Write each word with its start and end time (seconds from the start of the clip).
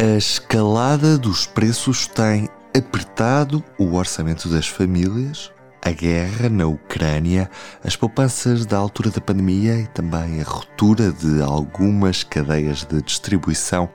A 0.00 0.16
escalada 0.16 1.18
dos 1.18 1.44
preços 1.44 2.06
tem 2.06 2.48
apertado 2.72 3.64
o 3.76 3.96
orçamento 3.96 4.48
das 4.48 4.68
famílias, 4.68 5.50
a 5.84 5.90
guerra 5.90 6.48
na 6.48 6.66
Ucrânia, 6.66 7.50
as 7.82 7.96
poupanças 7.96 8.64
da 8.64 8.78
altura 8.78 9.10
da 9.10 9.20
pandemia 9.20 9.74
e 9.74 9.88
também 9.88 10.40
a 10.40 10.44
ruptura 10.44 11.10
de 11.10 11.42
algumas 11.42 12.22
cadeias 12.22 12.84
de 12.84 13.02
distribuição 13.02 13.90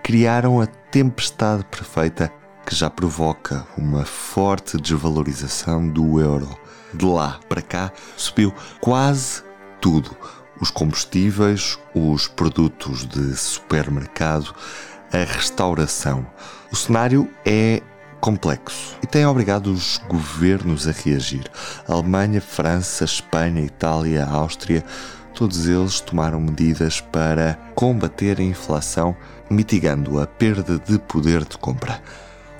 criaram 0.00 0.60
a 0.60 0.66
tempestade 0.66 1.64
perfeita 1.64 2.32
que 2.64 2.72
já 2.72 2.88
provoca 2.88 3.66
uma 3.76 4.04
forte 4.04 4.76
desvalorização 4.76 5.88
do 5.88 6.20
euro. 6.20 6.56
De 6.94 7.04
lá 7.04 7.40
para 7.48 7.62
cá 7.62 7.92
subiu 8.16 8.54
quase 8.80 9.42
tudo: 9.80 10.16
os 10.60 10.70
combustíveis, 10.70 11.76
os 11.92 12.28
produtos 12.28 13.04
de 13.04 13.36
supermercado, 13.36 14.54
a 15.12 15.18
restauração. 15.18 16.26
O 16.70 16.76
cenário 16.76 17.28
é 17.44 17.80
complexo 18.20 18.96
e 19.02 19.06
tem 19.06 19.24
obrigado 19.24 19.68
os 19.68 19.98
governos 20.08 20.86
a 20.88 20.92
reagir. 20.92 21.44
A 21.86 21.92
Alemanha, 21.92 22.40
França, 22.40 23.04
Espanha, 23.04 23.62
Itália, 23.62 24.24
Áustria, 24.24 24.84
todos 25.34 25.68
eles 25.68 26.00
tomaram 26.00 26.40
medidas 26.40 27.00
para 27.00 27.58
combater 27.74 28.38
a 28.40 28.42
inflação, 28.42 29.16
mitigando 29.48 30.20
a 30.20 30.26
perda 30.26 30.78
de 30.78 30.98
poder 30.98 31.44
de 31.44 31.56
compra. 31.56 32.02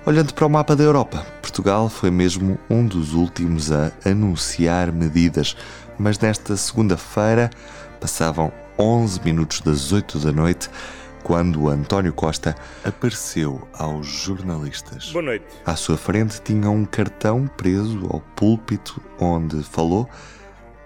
Olhando 0.07 0.33
para 0.33 0.47
o 0.47 0.51
mapa 0.51 0.75
da 0.75 0.85
Europa, 0.85 1.27
Portugal 1.43 1.89
foi 1.89 2.11
mesmo 2.11 2.59
um 2.71 2.87
dos 2.87 3.13
últimos 3.13 3.71
a 3.71 3.93
anunciar 4.07 4.91
medidas, 4.91 5.55
mas 5.99 6.19
nesta 6.19 6.57
segunda-feira 6.57 7.51
passavam 8.01 8.51
11 8.79 9.21
minutos 9.25 9.61
das 9.61 9.93
8 9.93 10.19
da 10.21 10.33
noite 10.33 10.71
quando 11.29 11.69
António 11.69 12.15
Costa 12.15 12.55
apareceu 12.83 13.69
aos 13.75 14.07
jornalistas. 14.07 15.13
Boa 15.13 15.23
noite. 15.23 15.45
À 15.67 15.77
sua 15.77 15.99
frente 15.99 16.41
tinha 16.41 16.71
um 16.71 16.87
cartão 16.87 17.47
preso 17.47 18.07
ao 18.11 18.21
púlpito 18.35 18.99
onde 19.21 19.63
falou, 19.63 20.09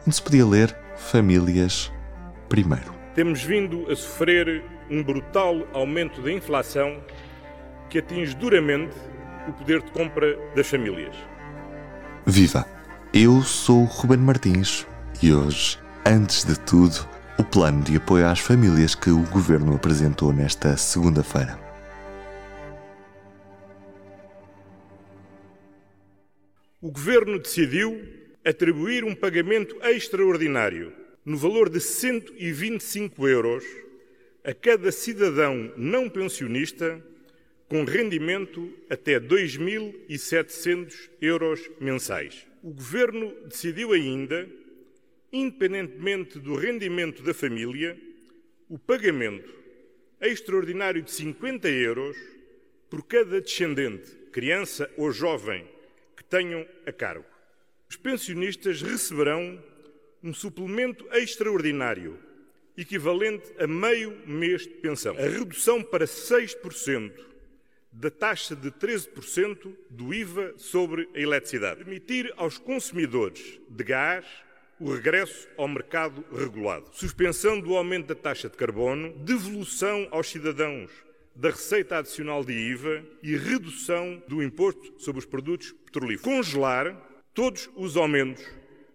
onde 0.04 0.16
se 0.16 0.20
podia 0.20 0.44
ler 0.44 0.76
Famílias 0.96 1.92
Primeiro. 2.48 2.92
Temos 3.14 3.44
vindo 3.44 3.88
a 3.88 3.94
sofrer 3.94 4.64
um 4.90 5.00
brutal 5.04 5.64
aumento 5.72 6.20
da 6.20 6.32
inflação 6.32 7.00
que 7.88 8.00
atinge 8.00 8.34
duramente 8.34 8.96
o 9.46 9.52
poder 9.52 9.80
de 9.80 9.92
compra 9.92 10.36
das 10.56 10.66
famílias. 10.66 11.14
Viva! 12.26 12.66
Eu 13.14 13.42
sou 13.42 13.84
Ruben 13.84 14.18
Martins 14.18 14.88
e 15.22 15.32
hoje, 15.32 15.78
antes 16.04 16.44
de 16.44 16.58
tudo, 16.58 17.06
o 17.42 17.44
plano 17.44 17.82
de 17.82 17.96
apoio 17.96 18.24
às 18.28 18.38
famílias 18.38 18.94
que 18.94 19.10
o 19.10 19.24
governo 19.24 19.74
apresentou 19.74 20.32
nesta 20.32 20.76
segunda-feira. 20.76 21.58
O 26.80 26.88
governo 26.92 27.40
decidiu 27.40 28.00
atribuir 28.44 29.02
um 29.02 29.12
pagamento 29.12 29.76
extraordinário 29.82 30.92
no 31.24 31.36
valor 31.36 31.68
de 31.68 31.80
125 31.80 33.26
euros 33.26 33.64
a 34.44 34.54
cada 34.54 34.92
cidadão 34.92 35.72
não 35.76 36.08
pensionista 36.08 37.04
com 37.68 37.82
rendimento 37.82 38.72
até 38.88 39.18
2.700 39.18 41.10
euros 41.20 41.68
mensais. 41.80 42.46
O 42.62 42.72
governo 42.72 43.34
decidiu 43.48 43.92
ainda 43.92 44.48
independentemente 45.32 46.38
do 46.38 46.54
rendimento 46.54 47.22
da 47.22 47.32
família, 47.32 47.98
o 48.68 48.78
pagamento 48.78 49.52
extraordinário 50.20 51.02
de 51.02 51.10
50 51.10 51.68
euros 51.68 52.16
por 52.90 53.04
cada 53.06 53.40
descendente, 53.40 54.10
criança 54.30 54.90
ou 54.96 55.10
jovem, 55.10 55.66
que 56.16 56.22
tenham 56.22 56.66
a 56.86 56.92
cargo. 56.92 57.24
Os 57.88 57.96
pensionistas 57.96 58.82
receberão 58.82 59.62
um 60.22 60.32
suplemento 60.32 61.06
extraordinário, 61.12 62.18
equivalente 62.76 63.52
a 63.58 63.66
meio 63.66 64.16
mês 64.26 64.62
de 64.62 64.74
pensão. 64.74 65.16
A 65.16 65.22
redução 65.22 65.82
para 65.82 66.04
6% 66.04 67.12
da 67.90 68.10
taxa 68.10 68.56
de 68.56 68.70
13% 68.70 69.74
do 69.90 70.14
IVA 70.14 70.54
sobre 70.56 71.08
a 71.14 71.20
eletricidade. 71.20 71.84
Permitir 71.84 72.32
aos 72.36 72.56
consumidores 72.56 73.60
de 73.68 73.84
gás 73.84 74.24
o 74.82 74.92
regresso 74.92 75.48
ao 75.56 75.68
mercado 75.68 76.24
regulado, 76.36 76.90
suspensão 76.92 77.60
do 77.60 77.76
aumento 77.76 78.08
da 78.08 78.16
taxa 78.16 78.48
de 78.48 78.56
carbono, 78.56 79.12
devolução 79.18 80.08
aos 80.10 80.28
cidadãos 80.28 80.90
da 81.36 81.50
receita 81.50 81.98
adicional 81.98 82.44
de 82.44 82.52
IVA 82.52 83.04
e 83.22 83.36
redução 83.36 84.20
do 84.26 84.42
imposto 84.42 84.92
sobre 84.98 85.20
os 85.20 85.24
produtos 85.24 85.70
petrolíferos. 85.70 86.24
Congelar 86.24 87.00
todos 87.32 87.70
os 87.76 87.96
aumentos 87.96 88.44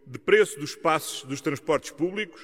de 0.05 0.19
preço 0.19 0.59
dos 0.59 0.75
passos 0.75 1.23
dos 1.23 1.39
transportes 1.39 1.91
públicos 1.91 2.41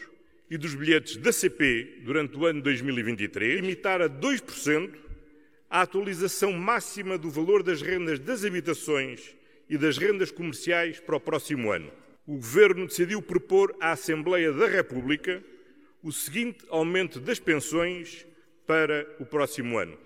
e 0.50 0.58
dos 0.58 0.74
bilhetes 0.74 1.18
da 1.18 1.34
CP 1.34 2.02
durante 2.06 2.38
o 2.38 2.46
ano 2.46 2.62
2023, 2.62 3.60
limitar 3.60 4.02
a 4.02 4.10
2% 4.10 4.94
a 5.70 5.82
atualização 5.82 6.54
máxima 6.54 7.18
do 7.18 7.30
valor 7.30 7.62
das 7.62 7.82
rendas 7.82 8.20
das 8.20 8.46
habitações 8.46 9.36
e 9.70 9.78
das 9.78 9.98
rendas 9.98 10.32
comerciais 10.32 11.02
para 11.02 11.18
o 11.18 11.20
próximo 11.20 11.70
ano 11.70 12.03
o 12.26 12.36
Governo 12.36 12.88
decidiu 12.88 13.22
propor 13.22 13.76
à 13.80 13.92
Assembleia 13.92 14.52
da 14.52 14.68
República 14.68 15.44
o 16.02 16.12
seguinte 16.12 16.66
aumento 16.70 17.20
das 17.20 17.40
pensões 17.40 18.26
para 18.66 19.06
o 19.20 19.26
próximo 19.26 19.78
ano: 19.78 19.98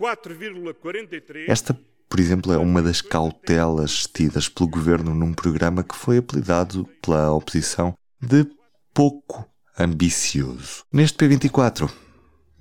4,43. 0.00 1.44
Esta, 1.48 1.78
por 2.08 2.20
exemplo, 2.20 2.52
é 2.52 2.58
uma 2.58 2.82
das 2.82 3.00
cautelas 3.00 4.06
tidas 4.06 4.48
pelo 4.48 4.68
Governo 4.68 5.14
num 5.14 5.32
programa 5.32 5.82
que 5.82 5.96
foi 5.96 6.18
apelidado 6.18 6.86
pela 7.02 7.32
oposição 7.32 7.94
de 8.20 8.46
pouco 8.92 9.48
ambicioso. 9.78 10.84
Neste 10.92 11.18
P24, 11.18 11.90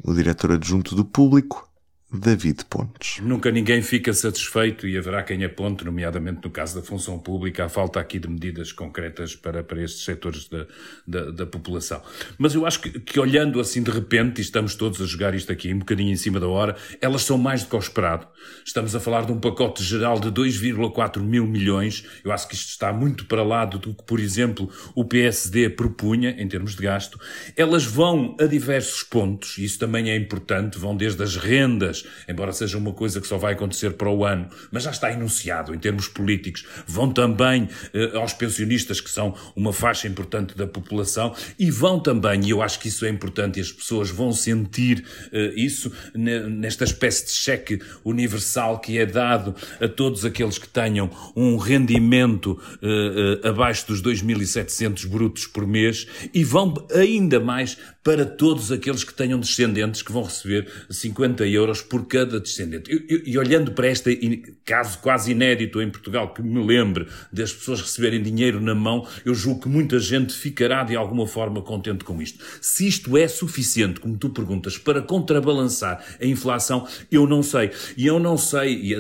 o 0.04 0.14
diretor 0.14 0.52
adjunto 0.52 0.96
do 0.96 1.06
Público 1.06 1.70
David 2.16 2.66
Pontes. 2.66 3.20
Nunca 3.22 3.52
ninguém 3.52 3.82
fica 3.82 4.14
satisfeito 4.14 4.88
e 4.88 4.98
haverá 4.98 5.24
quem 5.24 5.44
aponte, 5.44 5.86
nomeadamente 5.86 6.40
no 6.44 6.50
caso 6.50 6.76
da 6.76 6.86
função 6.86 7.20
pública, 7.20 7.66
a 7.66 7.70
falta 7.70 8.00
aqui 8.00 8.20
de 8.20 8.28
medidas 8.28 8.72
concretas 8.72 9.36
para, 9.36 9.64
para 9.64 9.84
estes 9.84 10.04
setores 10.04 10.48
da, 10.48 10.66
da, 11.06 11.32
da 11.32 11.46
população. 11.46 12.02
Mas 12.38 12.56
eu 12.56 12.66
acho 12.66 12.82
que, 12.82 13.00
que, 13.00 13.20
olhando 13.20 13.60
assim 13.60 13.84
de 13.84 13.92
repente, 13.92 14.40
e 14.40 14.42
estamos 14.42 14.76
todos 14.76 15.02
a 15.02 15.06
jogar 15.06 15.34
isto 15.36 15.52
aqui 15.52 15.74
um 15.74 15.80
bocadinho 15.80 16.12
em 16.12 16.18
cima 16.18 16.40
da 16.40 16.48
hora, 16.48 16.76
elas 17.02 17.24
são 17.24 17.38
mais 17.38 17.64
do 17.64 17.70
que 17.70 17.76
ao 17.76 17.82
esperado. 17.82 18.28
Estamos 18.66 18.96
a 18.96 19.00
falar 19.00 19.26
de 19.26 19.32
um 19.32 19.40
pacote 19.40 19.84
geral 19.84 20.20
de 20.20 20.30
2,4 20.30 21.22
mil 21.22 21.46
milhões. 21.46 22.06
Eu 22.24 22.32
acho 22.32 22.48
que 22.48 22.56
isto 22.56 22.70
está 22.70 22.92
muito 22.94 23.26
para 23.26 23.44
lá 23.44 23.66
do 23.66 23.80
que, 23.80 24.04
por 24.04 24.20
exemplo, 24.20 24.70
o 24.94 25.06
PSD 25.06 25.70
propunha 25.70 26.32
em 26.38 26.48
termos 26.48 26.76
de 26.76 26.84
gasto. 26.84 27.20
Elas 27.56 27.86
vão 27.86 28.36
a 28.40 28.46
diversos 28.46 29.04
pontos, 29.04 29.58
e 29.58 29.66
isso 29.66 29.80
também 29.80 30.10
é 30.10 30.16
importante, 30.16 30.78
vão 30.78 30.96
desde 30.96 31.22
as 31.24 31.36
rendas 31.36 32.05
embora 32.28 32.52
seja 32.52 32.78
uma 32.78 32.94
coisa 32.94 33.22
que 33.22 33.28
só 33.28 33.38
vai 33.38 33.54
acontecer 33.54 33.94
para 33.94 34.10
o 34.10 34.26
ano, 34.26 34.48
mas 34.72 34.84
já 34.84 34.92
está 34.92 35.12
enunciado 35.12 35.74
em 35.74 35.80
termos 35.80 36.08
políticos. 36.08 36.66
Vão 36.88 37.12
também 37.12 37.70
eh, 37.94 38.18
aos 38.18 38.34
pensionistas, 38.34 39.02
que 39.02 39.10
são 39.10 39.36
uma 39.56 39.74
faixa 39.74 40.08
importante 40.08 40.56
da 40.56 40.68
população, 40.68 41.36
e 41.58 41.70
vão 41.72 42.00
também, 42.00 42.46
e 42.46 42.50
eu 42.50 42.62
acho 42.62 42.80
que 42.80 42.88
isso 42.88 43.06
é 43.06 43.10
importante, 43.10 43.58
e 43.58 43.62
as 43.62 43.72
pessoas 43.72 44.10
vão 44.10 44.32
sentir 44.32 45.06
eh, 45.32 45.54
isso 45.56 45.92
nesta 46.14 46.84
espécie 46.84 47.26
de 47.26 47.32
cheque 47.32 47.80
universal 48.04 48.80
que 48.80 48.98
é 48.98 49.06
dado 49.06 49.56
a 49.80 49.88
todos 49.88 50.26
aqueles 50.26 50.58
que 50.58 50.68
tenham 50.68 51.10
um 51.36 51.58
rendimento 51.58 52.60
eh, 52.82 53.42
eh 53.44 53.50
abaixo 53.50 53.88
dos 53.88 54.02
2.700 54.02 55.08
brutos 55.08 55.48
por 55.48 55.66
mês, 55.66 56.08
e 56.34 56.44
vão 56.44 56.74
ainda 56.94 57.40
mais 57.40 57.78
para 58.06 58.24
todos 58.24 58.72
aqueles 58.72 59.04
que 59.04 59.12
tenham 59.12 59.40
descendentes 59.40 60.04
que 60.04 60.12
vão 60.12 60.22
receber 60.22 60.68
50 60.92 61.44
euros 61.48 61.82
por 61.82 62.06
cada 62.06 62.40
descendente. 62.40 62.92
E, 62.94 63.32
e, 63.32 63.36
olhando 63.36 63.72
para 63.72 63.88
este 63.88 64.56
caso 64.64 65.00
quase 65.00 65.32
inédito 65.32 65.82
em 65.82 65.90
Portugal, 65.90 66.32
que 66.32 66.44
me 66.44 66.64
lembre 66.64 67.08
das 67.34 67.52
pessoas 67.52 67.82
receberem 67.82 68.22
dinheiro 68.22 68.62
na 68.62 68.76
mão, 68.76 69.08
eu 69.26 69.34
julgo 69.34 69.62
que 69.62 69.68
muita 69.68 69.98
gente 69.98 70.34
ficará 70.34 70.84
de 70.84 70.96
alguma 70.96 71.26
forma 71.26 71.64
contente 71.64 72.04
com 72.04 72.22
isto. 72.22 72.46
Se 72.62 72.88
isto 72.88 73.18
é 73.18 73.28
suficiente, 73.28 74.00
como 74.00 74.16
tu 74.16 74.30
perguntas, 74.30 74.78
para 74.78 75.02
contrabalançar 75.02 76.06
a 76.22 76.26
inflação, 76.28 76.88
eu 77.12 77.26
não 77.26 77.42
sei. 77.42 77.72
E 77.98 78.06
eu 78.06 78.20
não 78.20 78.38
sei, 78.38 78.94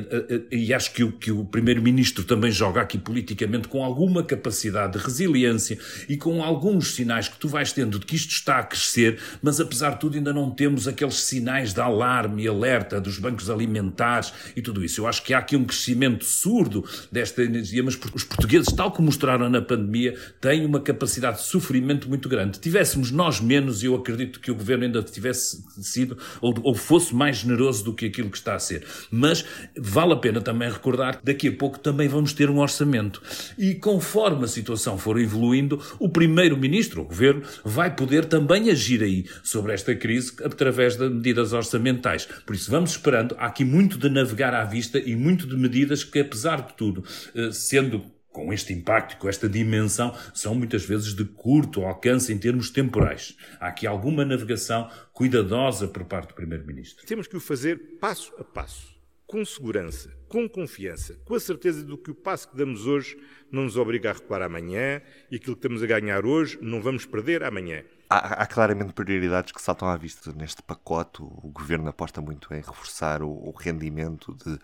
e, 0.49 0.65
e 0.65 0.73
acho 0.73 0.91
que 0.91 1.03
o, 1.03 1.11
que 1.11 1.31
o 1.31 1.45
Primeiro-Ministro 1.45 2.23
também 2.23 2.49
joga 2.49 2.81
aqui 2.81 2.97
politicamente 2.97 3.67
com 3.67 3.83
alguma 3.83 4.23
capacidade 4.23 4.93
de 4.93 5.05
resiliência 5.05 5.77
e 6.09 6.17
com 6.17 6.41
alguns 6.41 6.95
sinais 6.95 7.27
que 7.27 7.37
tu 7.37 7.47
vais 7.47 7.71
tendo 7.71 7.99
de 7.99 8.05
que 8.07 8.15
isto 8.15 8.31
está 8.31 8.57
a 8.57 8.63
crescer 8.63 8.94
crescer, 8.95 9.19
mas 9.41 9.59
apesar 9.59 9.91
de 9.91 9.99
tudo 9.99 10.15
ainda 10.15 10.31
não 10.31 10.49
temos 10.49 10.87
aqueles 10.87 11.15
sinais 11.15 11.73
de 11.73 11.81
alarme 11.81 12.43
e 12.43 12.47
alerta 12.47 13.01
dos 13.01 13.19
bancos 13.19 13.49
alimentares 13.49 14.31
e 14.55 14.61
tudo 14.61 14.83
isso. 14.83 15.01
Eu 15.01 15.07
acho 15.07 15.21
que 15.23 15.33
há 15.33 15.39
aqui 15.39 15.55
um 15.55 15.65
crescimento 15.65 16.23
surdo 16.23 16.85
desta 17.11 17.43
energia, 17.43 17.83
mas 17.83 17.99
os 18.13 18.23
portugueses, 18.23 18.73
tal 18.73 18.91
como 18.91 19.07
mostraram 19.07 19.49
na 19.49 19.61
pandemia, 19.61 20.17
têm 20.39 20.65
uma 20.65 20.79
capacidade 20.79 21.37
de 21.37 21.43
sofrimento 21.43 22.07
muito 22.07 22.29
grande. 22.29 22.59
Tivéssemos 22.59 23.11
nós 23.11 23.39
menos, 23.39 23.83
eu 23.83 23.95
acredito 23.95 24.39
que 24.39 24.51
o 24.51 24.55
governo 24.55 24.85
ainda 24.85 25.03
tivesse 25.03 25.63
sido 25.81 26.17
ou, 26.41 26.53
ou 26.63 26.73
fosse 26.73 27.13
mais 27.13 27.37
generoso 27.37 27.83
do 27.83 27.93
que 27.93 28.05
aquilo 28.05 28.29
que 28.29 28.37
está 28.37 28.55
a 28.55 28.59
ser. 28.59 28.85
Mas 29.11 29.43
vale 29.77 30.13
a 30.13 30.17
pena 30.17 30.41
também 30.41 30.71
recordar 30.71 31.17
que 31.17 31.25
daqui 31.25 31.49
a 31.49 31.51
pouco 31.51 31.79
também 31.79 32.07
vamos 32.07 32.33
ter 32.33 32.49
um 32.49 32.59
orçamento. 32.59 33.21
E 33.57 33.75
conforme 33.75 34.45
a 34.45 34.47
situação 34.47 34.97
for 34.97 35.19
evoluindo, 35.19 35.81
o 35.99 36.07
primeiro-ministro, 36.07 37.01
o 37.01 37.05
governo, 37.05 37.43
vai 37.63 37.93
poder 37.93 38.25
também 38.25 38.69
agir 38.69 38.84
aí 38.93 39.25
sobre 39.43 39.73
esta 39.73 39.95
crise 39.95 40.33
através 40.43 40.95
de 40.95 41.09
medidas 41.09 41.53
orçamentais. 41.53 42.25
Por 42.45 42.55
isso, 42.55 42.69
vamos 42.69 42.91
esperando. 42.91 43.35
Há 43.37 43.47
aqui 43.47 43.65
muito 43.65 43.97
de 43.97 44.09
navegar 44.09 44.53
à 44.53 44.63
vista 44.63 44.99
e 44.99 45.15
muito 45.15 45.47
de 45.47 45.55
medidas 45.55 46.03
que, 46.03 46.19
apesar 46.19 46.61
de 46.61 46.73
tudo, 46.73 47.03
eh, 47.33 47.51
sendo 47.51 48.15
com 48.35 48.51
este 48.51 48.73
impacto, 48.73 49.17
com 49.17 49.29
esta 49.29 49.47
dimensão, 49.47 50.13
são 50.33 50.53
muitas 50.53 50.83
vezes 50.83 51.15
de 51.15 51.23
curto 51.23 51.85
alcance 51.85 52.33
em 52.33 52.37
termos 52.37 52.69
temporais. 52.69 53.37
Há 53.61 53.67
aqui 53.69 53.87
alguma 53.87 54.25
navegação 54.25 54.91
cuidadosa 55.13 55.87
por 55.87 56.03
parte 56.03 56.29
do 56.29 56.33
Primeiro-Ministro. 56.33 57.05
Temos 57.05 57.27
que 57.27 57.37
o 57.37 57.39
fazer 57.39 57.97
passo 57.97 58.33
a 58.37 58.43
passo, 58.43 58.93
com 59.25 59.45
segurança, 59.45 60.13
com 60.27 60.49
confiança, 60.49 61.17
com 61.23 61.33
a 61.33 61.39
certeza 61.39 61.81
de 61.81 61.95
que 61.95 62.11
o 62.11 62.15
passo 62.15 62.49
que 62.49 62.57
damos 62.57 62.85
hoje 62.85 63.17
não 63.49 63.63
nos 63.63 63.77
obriga 63.77 64.09
a 64.09 64.13
recuar 64.13 64.41
amanhã 64.41 65.01
e 65.31 65.37
aquilo 65.37 65.55
que 65.55 65.59
estamos 65.59 65.81
a 65.81 65.87
ganhar 65.87 66.25
hoje 66.25 66.59
não 66.61 66.81
vamos 66.81 67.05
perder 67.05 67.41
amanhã. 67.41 67.85
Há, 68.09 68.43
há, 68.43 68.45
claramente 68.45 68.93
prioridades 68.93 69.51
que 69.51 69.61
saltam 69.61 69.87
à 69.87 69.97
vista 69.97 70.31
neste 70.33 70.61
pacote. 70.61 71.21
O 71.21 71.49
governo 71.51 71.89
aposta 71.89 72.21
muito 72.21 72.53
em 72.53 72.61
reforçar 72.61 73.21
o, 73.23 73.29
o 73.29 73.51
rendimento 73.51 74.33
de 74.35 74.59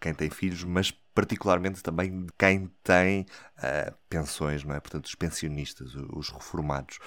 quem 0.00 0.14
tem 0.14 0.30
filhos, 0.30 0.64
mas 0.64 0.90
particularmente 1.14 1.82
também 1.82 2.24
de 2.26 2.32
quem 2.38 2.70
tem 2.82 3.22
uh, 3.58 3.94
pensões, 4.08 4.64
não 4.64 4.74
é? 4.74 4.80
Portanto, 4.80 5.06
os 5.06 5.14
pensionistas, 5.14 5.94
os 5.94 6.30
reformados. 6.30 6.98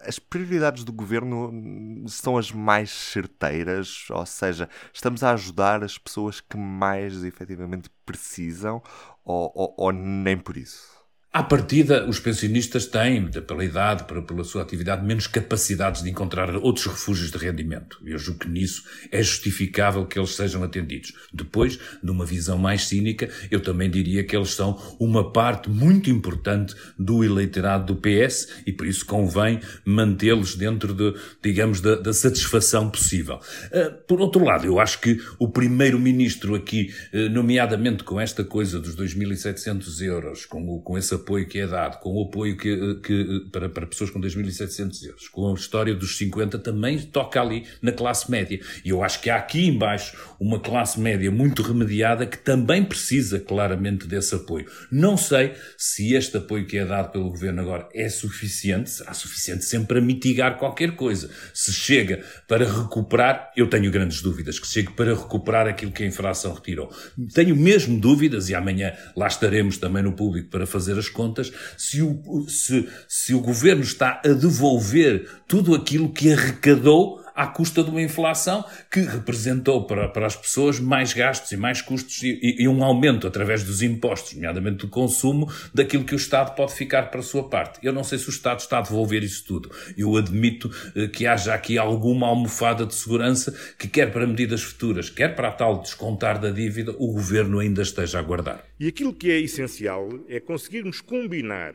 As 0.00 0.18
prioridades 0.18 0.84
do 0.84 0.92
governo 0.92 2.04
são 2.08 2.36
as 2.36 2.50
mais 2.52 2.90
certeiras, 2.90 4.06
ou 4.10 4.26
seja, 4.26 4.68
estamos 4.92 5.22
a 5.22 5.32
ajudar 5.32 5.82
as 5.84 5.98
pessoas 5.98 6.40
que 6.40 6.56
mais 6.56 7.24
efetivamente 7.24 7.90
precisam, 8.04 8.82
ou, 9.24 9.52
ou, 9.54 9.74
ou 9.76 9.92
nem 9.92 10.36
por 10.38 10.56
isso? 10.56 10.99
À 11.32 11.44
partida, 11.44 12.08
os 12.08 12.18
pensionistas 12.18 12.86
têm, 12.86 13.30
pela 13.30 13.64
idade, 13.64 14.02
pela 14.02 14.42
sua 14.42 14.62
atividade, 14.62 15.06
menos 15.06 15.28
capacidades 15.28 16.02
de 16.02 16.10
encontrar 16.10 16.56
outros 16.56 16.86
refúgios 16.86 17.30
de 17.30 17.38
rendimento. 17.38 18.00
Eu 18.04 18.18
julgo 18.18 18.40
que 18.40 18.48
nisso 18.48 18.82
é 19.12 19.22
justificável 19.22 20.04
que 20.06 20.18
eles 20.18 20.34
sejam 20.34 20.64
atendidos. 20.64 21.12
Depois, 21.32 21.78
numa 22.02 22.26
visão 22.26 22.58
mais 22.58 22.88
cínica, 22.88 23.30
eu 23.48 23.60
também 23.60 23.88
diria 23.88 24.24
que 24.24 24.34
eles 24.34 24.50
são 24.50 24.76
uma 24.98 25.32
parte 25.32 25.70
muito 25.70 26.10
importante 26.10 26.74
do 26.98 27.22
eleitorado 27.22 27.94
do 27.94 28.00
PS 28.00 28.64
e 28.66 28.72
por 28.72 28.88
isso 28.88 29.06
convém 29.06 29.60
mantê-los 29.84 30.56
dentro 30.56 30.92
de, 30.92 31.14
digamos, 31.40 31.80
da, 31.80 31.94
da 31.94 32.12
satisfação 32.12 32.90
possível. 32.90 33.36
Uh, 33.66 33.94
por 34.08 34.20
outro 34.20 34.44
lado, 34.44 34.66
eu 34.66 34.80
acho 34.80 35.00
que 35.00 35.20
o 35.38 35.48
primeiro-ministro 35.48 36.56
aqui, 36.56 36.92
uh, 37.14 37.30
nomeadamente 37.30 38.02
com 38.02 38.20
esta 38.20 38.42
coisa 38.42 38.80
dos 38.80 38.96
2.700 38.96 40.02
euros, 40.02 40.44
com, 40.44 40.80
com 40.80 40.98
esse 40.98 41.19
apoio 41.20 41.46
que 41.46 41.58
é 41.58 41.66
dado, 41.66 42.00
com 42.00 42.14
o 42.14 42.24
apoio 42.24 42.56
que, 42.56 42.94
que 42.96 43.46
para, 43.52 43.68
para 43.68 43.86
pessoas 43.86 44.10
com 44.10 44.20
2.700 44.20 45.04
euros, 45.04 45.28
com 45.28 45.50
a 45.50 45.54
história 45.54 45.94
dos 45.94 46.16
50, 46.16 46.58
também 46.58 46.98
toca 46.98 47.40
ali 47.40 47.66
na 47.80 47.92
classe 47.92 48.30
média. 48.30 48.60
E 48.84 48.88
eu 48.90 49.02
acho 49.02 49.20
que 49.20 49.30
há 49.30 49.36
aqui 49.36 49.66
embaixo 49.66 50.16
uma 50.38 50.58
classe 50.58 50.98
média 50.98 51.30
muito 51.30 51.62
remediada 51.62 52.26
que 52.26 52.38
também 52.38 52.84
precisa 52.84 53.38
claramente 53.38 54.06
desse 54.06 54.34
apoio. 54.34 54.66
Não 54.90 55.16
sei 55.16 55.54
se 55.76 56.14
este 56.14 56.36
apoio 56.38 56.66
que 56.66 56.78
é 56.78 56.84
dado 56.84 57.12
pelo 57.12 57.30
governo 57.30 57.60
agora 57.60 57.88
é 57.94 58.08
suficiente, 58.08 58.90
será 58.90 59.12
suficiente 59.12 59.64
sempre 59.64 59.88
para 59.88 60.00
mitigar 60.00 60.58
qualquer 60.58 60.96
coisa. 60.96 61.30
Se 61.52 61.72
chega 61.72 62.24
para 62.48 62.64
recuperar, 62.64 63.52
eu 63.56 63.68
tenho 63.68 63.90
grandes 63.90 64.22
dúvidas 64.22 64.58
que 64.58 64.66
chegue 64.66 64.92
para 64.92 65.14
recuperar 65.14 65.66
aquilo 65.66 65.92
que 65.92 66.02
a 66.02 66.06
inflação 66.06 66.54
retirou. 66.54 66.90
Tenho 67.34 67.54
mesmo 67.56 68.00
dúvidas, 68.00 68.48
e 68.48 68.54
amanhã 68.54 68.92
lá 69.16 69.26
estaremos 69.26 69.78
também 69.78 70.02
no 70.02 70.12
público 70.12 70.48
para 70.48 70.66
fazer 70.66 70.98
as 70.98 71.08
contas, 71.10 71.52
se 71.76 72.02
o, 72.02 72.48
se, 72.48 72.88
se 73.08 73.34
o 73.34 73.40
governo 73.40 73.82
está 73.82 74.20
a 74.24 74.28
devolver 74.28 75.28
tudo 75.46 75.74
aquilo 75.74 76.12
que 76.12 76.32
arrecadou 76.32 77.19
à 77.40 77.46
custa 77.46 77.82
de 77.82 77.88
uma 77.88 78.02
inflação 78.02 78.62
que 78.90 79.00
representou 79.00 79.86
para, 79.86 80.08
para 80.10 80.26
as 80.26 80.36
pessoas 80.36 80.78
mais 80.78 81.14
gastos 81.14 81.50
e 81.52 81.56
mais 81.56 81.80
custos 81.80 82.22
e, 82.22 82.38
e, 82.58 82.68
um 82.68 82.84
aumento 82.84 83.26
através 83.26 83.64
dos 83.64 83.80
impostos, 83.80 84.34
nomeadamente 84.34 84.76
do 84.78 84.88
consumo, 84.88 85.50
daquilo 85.72 86.04
que 86.04 86.14
o 86.14 86.16
Estado 86.16 86.54
pode 86.54 86.74
ficar 86.74 87.10
para 87.10 87.20
a 87.20 87.22
sua 87.22 87.48
parte. 87.48 87.78
Eu 87.82 87.94
não 87.94 88.04
sei 88.04 88.18
se 88.18 88.28
o 88.28 88.30
Estado 88.30 88.60
está 88.60 88.76
a 88.76 88.82
devolver 88.82 89.22
isso 89.22 89.42
tudo. 89.46 89.70
Eu 89.96 90.18
admito 90.18 90.70
eh, 90.94 91.08
que 91.08 91.26
haja 91.26 91.54
aqui 91.54 91.78
alguma 91.78 92.26
almofada 92.26 92.84
de 92.84 92.94
segurança 92.94 93.56
que, 93.78 93.88
quer 93.88 94.12
para 94.12 94.26
medidas 94.26 94.62
futuras, 94.62 95.08
quer 95.08 95.34
para 95.34 95.48
a 95.48 95.52
tal 95.52 95.80
descontar 95.80 96.38
da 96.38 96.50
dívida, 96.50 96.94
o 96.98 97.10
Governo 97.10 97.58
ainda 97.58 97.80
esteja 97.80 98.18
a 98.18 98.22
guardar. 98.22 98.62
E 98.78 98.86
aquilo 98.86 99.14
que 99.14 99.30
é 99.30 99.40
essencial 99.40 100.10
é 100.28 100.40
conseguirmos 100.40 101.00
combinar 101.00 101.72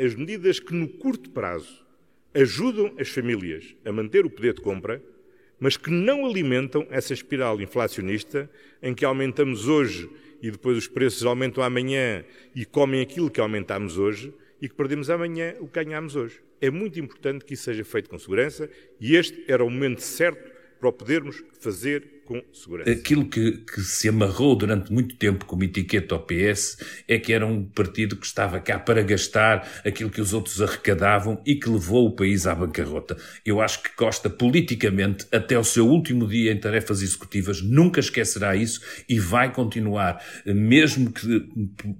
as 0.00 0.14
medidas 0.14 0.58
que, 0.58 0.72
no 0.72 0.88
curto 0.88 1.28
prazo, 1.30 1.81
ajudam 2.34 2.94
as 2.98 3.08
famílias 3.08 3.76
a 3.84 3.92
manter 3.92 4.24
o 4.24 4.30
poder 4.30 4.54
de 4.54 4.60
compra, 4.60 5.02
mas 5.60 5.76
que 5.76 5.90
não 5.90 6.26
alimentam 6.26 6.86
essa 6.90 7.12
espiral 7.12 7.60
inflacionista 7.60 8.50
em 8.82 8.94
que 8.94 9.04
aumentamos 9.04 9.68
hoje 9.68 10.10
e 10.42 10.50
depois 10.50 10.76
os 10.76 10.88
preços 10.88 11.24
aumentam 11.24 11.62
amanhã 11.62 12.24
e 12.54 12.64
comem 12.64 13.00
aquilo 13.00 13.30
que 13.30 13.40
aumentamos 13.40 13.96
hoje 13.96 14.34
e 14.60 14.68
que 14.68 14.74
perdemos 14.74 15.08
amanhã 15.08 15.54
o 15.60 15.68
que 15.68 15.84
ganhamos 15.84 16.16
hoje. 16.16 16.40
É 16.60 16.70
muito 16.70 16.98
importante 16.98 17.44
que 17.44 17.54
isso 17.54 17.64
seja 17.64 17.84
feito 17.84 18.10
com 18.10 18.18
segurança 18.18 18.68
e 19.00 19.14
este 19.14 19.44
era 19.46 19.64
o 19.64 19.70
momento 19.70 20.00
certo 20.00 20.50
para 20.80 20.88
o 20.88 20.92
podermos 20.92 21.44
fazer 21.60 22.21
com 22.40 22.54
segurança. 22.54 22.90
Aquilo 22.90 23.28
que, 23.28 23.52
que, 23.52 23.80
se 23.80 24.08
amarrou 24.08 24.56
durante 24.56 24.92
muito 24.92 25.16
tempo 25.16 25.44
como 25.44 25.64
etiqueta 25.64 26.14
ao 26.14 26.22
PS 26.22 26.78
é 27.08 27.18
que 27.18 27.32
era 27.32 27.46
um 27.46 27.64
partido 27.64 28.16
que 28.16 28.26
estava 28.26 28.60
cá 28.60 28.78
para 28.78 29.02
gastar 29.02 29.68
aquilo 29.84 30.10
que 30.10 30.20
os 30.20 30.32
outros 30.32 30.60
arrecadavam 30.60 31.40
e 31.44 31.54
que 31.56 31.68
levou 31.68 32.06
o 32.06 32.16
país 32.16 32.46
à 32.46 32.54
bancarrota. 32.54 33.16
Eu 33.44 33.60
acho 33.60 33.82
que 33.82 33.94
Costa, 33.94 34.30
politicamente, 34.30 35.26
até 35.32 35.58
o 35.58 35.64
seu 35.64 35.86
último 35.86 36.26
dia 36.26 36.52
em 36.52 36.58
tarefas 36.58 37.02
executivas, 37.02 37.60
nunca 37.62 38.00
esquecerá 38.00 38.56
isso 38.56 38.80
e 39.08 39.18
vai 39.18 39.52
continuar, 39.52 40.22
mesmo 40.46 41.12
que 41.12 41.48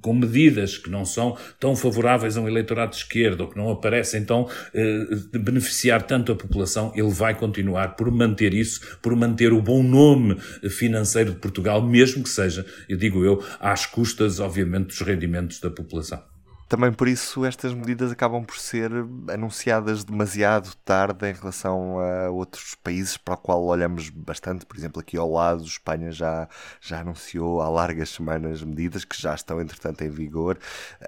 com 0.00 0.14
medidas 0.14 0.78
que 0.78 0.90
não 0.90 1.04
são 1.04 1.36
tão 1.58 1.74
favoráveis 1.76 2.36
a 2.36 2.40
um 2.40 2.48
eleitorado 2.48 2.92
de 2.92 2.98
esquerda 2.98 3.42
ou 3.42 3.50
que 3.50 3.56
não 3.56 3.70
aparecem 3.70 4.24
tão 4.24 4.48
eh, 4.74 5.06
beneficiar 5.38 6.02
tanto 6.02 6.32
a 6.32 6.36
população, 6.36 6.92
ele 6.94 7.10
vai 7.10 7.34
continuar 7.34 7.96
por 7.96 8.10
manter 8.10 8.54
isso, 8.54 8.98
por 9.00 9.14
manter 9.16 9.52
o 9.52 9.60
bom 9.60 9.82
nome 9.82 10.21
volume 10.22 10.40
financeiro 10.70 11.32
de 11.32 11.38
Portugal, 11.38 11.82
mesmo 11.82 12.22
que 12.22 12.28
seja, 12.28 12.64
eu 12.88 12.96
digo 12.96 13.24
eu, 13.24 13.44
às 13.60 13.84
custas, 13.84 14.38
obviamente, 14.38 14.88
dos 14.88 15.00
rendimentos 15.00 15.60
da 15.60 15.70
população. 15.70 16.31
Também 16.72 16.90
por 16.90 17.06
isso 17.06 17.44
estas 17.44 17.74
medidas 17.74 18.10
acabam 18.12 18.42
por 18.42 18.56
ser 18.56 18.90
anunciadas 19.30 20.04
demasiado 20.04 20.74
tarde 20.76 21.28
em 21.28 21.34
relação 21.34 21.98
a 22.00 22.30
outros 22.30 22.74
países 22.76 23.18
para 23.18 23.34
o 23.34 23.36
qual 23.36 23.62
olhamos 23.62 24.08
bastante. 24.08 24.64
Por 24.64 24.78
exemplo, 24.78 24.98
aqui 24.98 25.18
ao 25.18 25.30
lado, 25.30 25.62
Espanha 25.64 26.10
já, 26.10 26.48
já 26.80 27.00
anunciou 27.00 27.60
há 27.60 27.68
largas 27.68 28.08
semanas 28.08 28.62
medidas 28.62 29.04
que 29.04 29.20
já 29.20 29.34
estão, 29.34 29.60
entretanto, 29.60 30.02
em 30.02 30.08
vigor. 30.08 30.58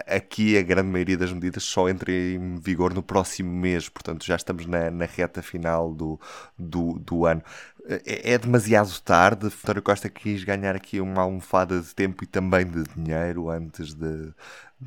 Aqui 0.06 0.58
a 0.58 0.62
grande 0.62 0.90
maioria 0.90 1.16
das 1.16 1.32
medidas 1.32 1.64
só 1.64 1.88
entra 1.88 2.12
em 2.12 2.56
vigor 2.56 2.92
no 2.92 3.02
próximo 3.02 3.50
mês, 3.50 3.88
portanto 3.88 4.22
já 4.26 4.36
estamos 4.36 4.66
na, 4.66 4.90
na 4.90 5.06
reta 5.06 5.40
final 5.40 5.94
do, 5.94 6.20
do, 6.58 6.98
do 6.98 7.24
ano. 7.24 7.42
É, 7.86 8.32
é 8.32 8.38
demasiado 8.38 9.00
tarde. 9.00 9.48
Vitório 9.48 9.82
Costa 9.82 10.10
quis 10.10 10.44
ganhar 10.44 10.76
aqui 10.76 11.00
uma 11.00 11.22
almofada 11.22 11.80
de 11.80 11.94
tempo 11.94 12.22
e 12.22 12.26
também 12.26 12.66
de 12.66 12.82
dinheiro 12.94 13.48
antes 13.48 13.94
de, 13.94 14.32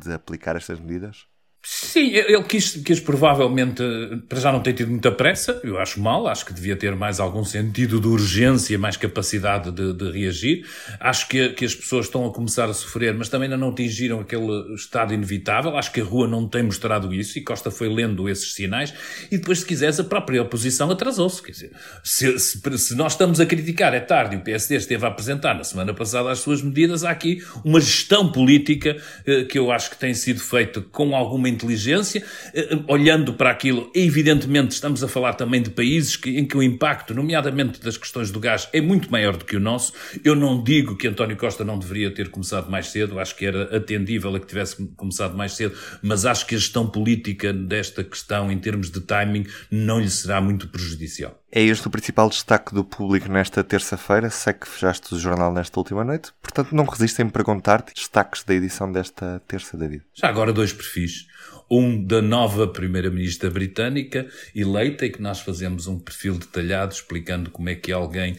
de 0.05 0.13
aplicar 0.13 0.57
estas 0.57 0.79
medidas? 0.79 1.27
Sim, 1.69 2.11
ele 2.11 2.41
quis, 2.43 2.77
quis 2.77 2.97
provavelmente, 3.01 3.83
para 4.29 4.39
já 4.39 4.53
não 4.53 4.61
ter 4.61 4.71
tido 4.71 4.89
muita 4.89 5.11
pressa, 5.11 5.59
eu 5.65 5.77
acho 5.77 5.99
mal, 5.99 6.25
acho 6.25 6.45
que 6.45 6.53
devia 6.53 6.77
ter 6.77 6.95
mais 6.95 7.19
algum 7.19 7.43
sentido 7.43 7.99
de 7.99 8.07
urgência, 8.07 8.79
mais 8.79 8.95
capacidade 8.95 9.69
de, 9.71 9.91
de 9.91 10.09
reagir. 10.09 10.65
Acho 10.97 11.27
que, 11.27 11.49
que 11.49 11.65
as 11.65 11.75
pessoas 11.75 12.05
estão 12.05 12.25
a 12.25 12.31
começar 12.31 12.69
a 12.69 12.73
sofrer, 12.73 13.13
mas 13.13 13.27
também 13.27 13.47
ainda 13.47 13.57
não 13.57 13.71
atingiram 13.71 14.21
aquele 14.21 14.75
estado 14.75 15.13
inevitável. 15.13 15.75
Acho 15.75 15.91
que 15.91 15.99
a 15.99 16.05
rua 16.05 16.25
não 16.25 16.47
tem 16.47 16.63
mostrado 16.63 17.13
isso 17.13 17.37
e 17.37 17.41
Costa 17.41 17.69
foi 17.69 17.89
lendo 17.93 18.29
esses 18.29 18.53
sinais. 18.53 18.93
E 19.29 19.37
depois, 19.37 19.59
se 19.59 19.65
quiseres, 19.65 19.99
a 19.99 20.05
própria 20.05 20.41
oposição 20.41 20.89
atrasou-se. 20.89 21.43
Quer 21.43 21.51
dizer, 21.51 21.71
se, 22.01 22.39
se, 22.39 22.77
se 22.77 22.95
nós 22.95 23.11
estamos 23.11 23.41
a 23.41 23.45
criticar, 23.45 23.93
é 23.93 23.99
tarde, 23.99 24.37
o 24.37 24.41
PSD 24.41 24.75
esteve 24.77 25.03
a 25.03 25.09
apresentar 25.09 25.53
na 25.53 25.65
semana 25.65 25.93
passada 25.93 26.31
as 26.31 26.39
suas 26.39 26.61
medidas, 26.61 27.03
há 27.03 27.09
aqui 27.09 27.43
uma 27.65 27.81
gestão 27.81 28.31
política 28.31 28.95
eh, 29.25 29.43
que 29.43 29.59
eu 29.59 29.69
acho 29.69 29.89
que 29.89 29.97
tem 29.97 30.13
sido 30.13 30.39
feita 30.39 30.79
com 30.79 31.13
alguma 31.13 31.56
inteligência, 31.57 32.23
eh, 32.53 32.79
olhando 32.87 33.33
para 33.33 33.49
aquilo, 33.49 33.91
evidentemente 33.93 34.71
estamos 34.71 35.03
a 35.03 35.07
falar 35.07 35.33
também 35.33 35.61
de 35.61 35.69
países 35.69 36.15
que, 36.15 36.37
em 36.37 36.45
que 36.45 36.55
o 36.55 36.61
impacto, 36.61 37.13
nomeadamente 37.13 37.81
das 37.81 37.97
questões 37.97 38.31
do 38.31 38.39
gás, 38.39 38.69
é 38.71 38.79
muito 38.79 39.11
maior 39.11 39.35
do 39.35 39.43
que 39.43 39.55
o 39.55 39.59
nosso. 39.59 39.93
Eu 40.23 40.35
não 40.35 40.63
digo 40.63 40.95
que 40.95 41.07
António 41.07 41.35
Costa 41.35 41.65
não 41.65 41.79
deveria 41.79 42.11
ter 42.13 42.29
começado 42.29 42.69
mais 42.69 42.87
cedo, 42.87 43.19
acho 43.19 43.35
que 43.35 43.45
era 43.45 43.75
atendível 43.75 44.35
a 44.35 44.39
que 44.39 44.45
tivesse 44.45 44.75
começado 44.95 45.35
mais 45.35 45.53
cedo, 45.53 45.75
mas 46.01 46.25
acho 46.25 46.45
que 46.45 46.55
a 46.55 46.57
gestão 46.57 46.87
política 46.87 47.51
desta 47.51 48.03
questão, 48.03 48.51
em 48.51 48.59
termos 48.59 48.91
de 48.91 49.01
timing, 49.01 49.45
não 49.71 49.99
lhe 49.99 50.09
será 50.09 50.39
muito 50.39 50.67
prejudicial. 50.67 51.41
É 51.49 51.61
este 51.61 51.87
o 51.87 51.89
principal 51.89 52.29
destaque 52.29 52.75
do 52.75 52.83
público 52.83 53.31
nesta 53.31 53.63
terça-feira. 53.63 54.29
Sei 54.29 54.51
que 54.51 54.67
fechaste 54.67 55.15
o 55.15 55.19
jornal 55.19 55.53
nesta 55.53 55.79
última 55.79 56.03
noite, 56.03 56.33
portanto 56.57 56.75
não 56.75 56.85
resistem 56.85 57.27
em 57.27 57.29
perguntar-te 57.29 57.93
destaques 57.93 58.43
da 58.43 58.53
edição 58.53 58.91
desta 58.91 59.41
terça, 59.47 59.77
David. 59.77 60.03
Já 60.13 60.27
agora 60.27 60.51
dois 60.51 60.73
perfis 60.73 61.27
um 61.69 62.03
da 62.03 62.21
nova 62.21 62.67
primeira-ministra 62.67 63.49
britânica 63.49 64.27
eleita 64.55 65.05
e 65.05 65.09
que 65.09 65.21
nós 65.21 65.39
fazemos 65.39 65.87
um 65.87 65.99
perfil 65.99 66.37
detalhado 66.37 66.93
explicando 66.93 67.49
como 67.49 67.69
é 67.69 67.75
que 67.75 67.91
alguém 67.91 68.37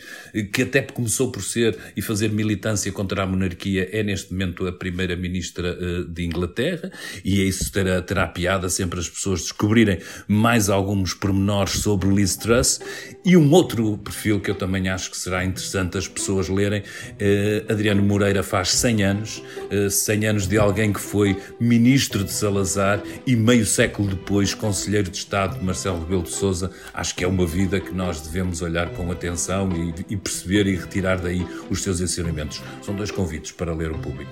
que 0.52 0.62
até 0.62 0.82
começou 0.82 1.30
por 1.30 1.42
ser 1.42 1.76
e 1.96 2.02
fazer 2.02 2.30
militância 2.30 2.90
contra 2.92 3.22
a 3.22 3.26
monarquia 3.26 3.88
é 3.92 4.02
neste 4.02 4.32
momento 4.32 4.66
a 4.66 4.72
primeira-ministra 4.72 5.76
eh, 5.80 6.04
de 6.08 6.24
Inglaterra 6.24 6.90
e 7.24 7.40
é 7.40 7.44
isso 7.44 7.70
terá, 7.70 8.00
terá 8.00 8.26
piada 8.26 8.68
sempre 8.68 8.98
as 8.98 9.08
pessoas 9.08 9.42
descobrirem 9.42 9.98
mais 10.26 10.68
alguns 10.68 11.14
pormenores 11.14 11.74
sobre 11.74 12.08
Liz 12.08 12.36
Truss. 12.36 12.80
E 13.24 13.36
um 13.36 13.50
outro 13.52 13.98
perfil 13.98 14.40
que 14.40 14.50
eu 14.50 14.54
também 14.54 14.88
acho 14.88 15.10
que 15.10 15.16
será 15.16 15.44
interessante 15.44 15.98
as 15.98 16.08
pessoas 16.08 16.48
lerem 16.48 16.82
eh, 17.18 17.64
Adriano 17.68 18.02
Moreira 18.02 18.42
faz 18.42 18.70
100 18.70 19.04
anos 19.04 19.42
100 19.90 20.24
eh, 20.24 20.28
anos 20.28 20.46
de 20.46 20.58
alguém 20.58 20.92
que 20.92 21.00
foi 21.00 21.36
ministro 21.60 22.24
de 22.24 22.32
Salazar 22.32 23.02
e 23.26 23.36
meio 23.36 23.66
século 23.66 24.08
depois, 24.08 24.54
Conselheiro 24.54 25.10
de 25.10 25.16
Estado 25.16 25.58
de 25.58 25.64
Marcelo 25.64 26.00
Rebelo 26.00 26.22
de 26.22 26.30
Sousa, 26.30 26.70
acho 26.92 27.14
que 27.14 27.24
é 27.24 27.28
uma 27.28 27.46
vida 27.46 27.80
que 27.80 27.92
nós 27.92 28.20
devemos 28.20 28.62
olhar 28.62 28.90
com 28.90 29.10
atenção 29.10 29.70
e, 29.72 30.12
e 30.14 30.16
perceber 30.16 30.66
e 30.66 30.76
retirar 30.76 31.18
daí 31.18 31.46
os 31.70 31.82
seus 31.82 32.00
ensinamentos. 32.00 32.62
São 32.82 32.94
dois 32.94 33.10
convites 33.10 33.52
para 33.52 33.74
ler 33.74 33.90
o 33.90 33.98
público. 33.98 34.30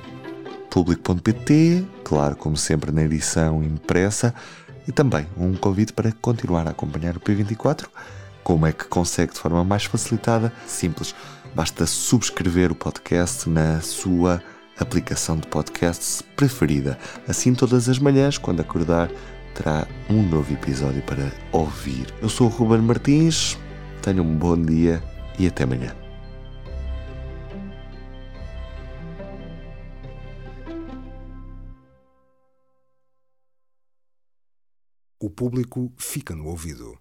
Público.pt, 0.70 1.84
claro, 2.04 2.36
como 2.36 2.56
sempre 2.56 2.90
na 2.90 3.02
edição 3.02 3.62
impressa, 3.62 4.34
e 4.86 4.92
também 4.92 5.26
um 5.36 5.54
convite 5.54 5.92
para 5.92 6.12
continuar 6.12 6.66
a 6.66 6.70
acompanhar 6.70 7.16
o 7.16 7.20
P24. 7.20 7.86
Como 8.42 8.66
é 8.66 8.72
que 8.72 8.84
consegue 8.84 9.32
de 9.32 9.40
forma 9.40 9.64
mais 9.64 9.84
facilitada? 9.84 10.52
Simples. 10.66 11.14
Basta 11.54 11.86
subscrever 11.86 12.70
o 12.70 12.74
podcast 12.74 13.48
na 13.48 13.80
sua 13.80 14.42
aplicação 14.78 15.37
de 15.37 15.47
podcasts 15.47 16.23
preferida. 16.37 16.99
Assim, 17.26 17.54
todas 17.54 17.88
as 17.88 17.99
manhãs, 17.99 18.38
quando 18.38 18.61
acordar, 18.61 19.11
terá 19.54 19.87
um 20.11 20.23
novo 20.23 20.52
episódio 20.52 21.02
para 21.02 21.33
ouvir. 21.52 22.06
Eu 22.21 22.28
sou 22.28 22.47
o 22.47 22.50
Ruben 22.50 22.83
Martins, 22.83 23.59
tenham 24.02 24.25
um 24.25 24.37
bom 24.37 24.61
dia 24.61 25.02
e 25.38 25.47
até 25.47 25.64
amanhã. 25.64 25.95
O 35.18 35.30
público 35.30 35.90
fica 35.97 36.35
no 36.35 36.47
ouvido. 36.47 36.95